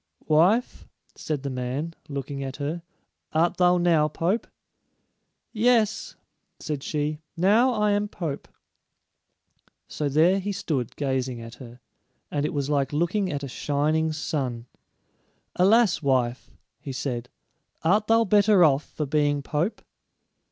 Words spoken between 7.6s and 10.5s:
I am pope." So there